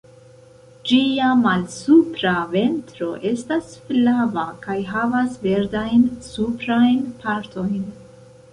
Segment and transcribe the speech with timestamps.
[0.91, 7.81] Ĝia malsupra ventro estas flava kaj havas verdajn suprajn partojn.